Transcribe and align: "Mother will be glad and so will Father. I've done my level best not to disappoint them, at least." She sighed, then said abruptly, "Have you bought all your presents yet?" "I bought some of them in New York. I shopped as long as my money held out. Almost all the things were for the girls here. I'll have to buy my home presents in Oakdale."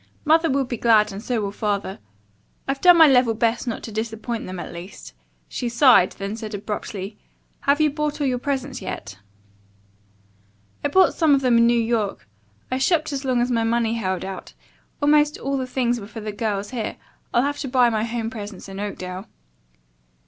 "Mother 0.25 0.49
will 0.49 0.65
be 0.65 0.77
glad 0.77 1.11
and 1.11 1.21
so 1.21 1.41
will 1.41 1.51
Father. 1.51 1.99
I've 2.67 2.81
done 2.81 2.97
my 2.97 3.05
level 3.07 3.35
best 3.35 3.67
not 3.67 3.83
to 3.83 3.91
disappoint 3.91 4.47
them, 4.47 4.59
at 4.59 4.73
least." 4.73 5.13
She 5.47 5.69
sighed, 5.69 6.13
then 6.13 6.35
said 6.35 6.55
abruptly, 6.55 7.19
"Have 7.59 7.79
you 7.79 7.91
bought 7.91 8.19
all 8.19 8.25
your 8.25 8.39
presents 8.39 8.81
yet?" 8.81 9.19
"I 10.83 10.87
bought 10.87 11.13
some 11.13 11.35
of 11.35 11.41
them 11.41 11.59
in 11.59 11.67
New 11.67 11.79
York. 11.79 12.27
I 12.71 12.79
shopped 12.79 13.13
as 13.13 13.25
long 13.25 13.41
as 13.41 13.51
my 13.51 13.63
money 13.63 13.93
held 13.93 14.25
out. 14.25 14.55
Almost 15.03 15.37
all 15.37 15.55
the 15.55 15.67
things 15.67 15.99
were 15.99 16.07
for 16.07 16.19
the 16.19 16.31
girls 16.31 16.71
here. 16.71 16.97
I'll 17.31 17.43
have 17.43 17.59
to 17.59 17.67
buy 17.67 17.91
my 17.91 18.03
home 18.03 18.31
presents 18.31 18.67
in 18.67 18.79
Oakdale." 18.79 19.27